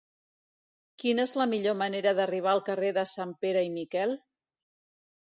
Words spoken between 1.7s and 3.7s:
manera d'arribar al carrer de Sanpere